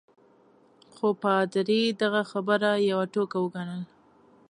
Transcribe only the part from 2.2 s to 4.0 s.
خبره یوه ټوکه وګڼل.